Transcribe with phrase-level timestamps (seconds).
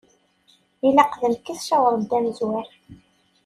[0.87, 2.67] Ilaq d nekk i tcawṛeḍ d amezwar.